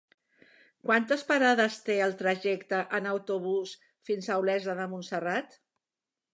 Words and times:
Quantes 0.87 1.25
parades 1.31 1.77
té 1.89 1.97
el 2.07 2.15
trajecte 2.23 2.81
en 3.01 3.11
autobús 3.11 3.77
fins 4.09 4.33
a 4.37 4.41
Olesa 4.45 4.79
de 4.83 4.91
Montserrat? 4.97 5.59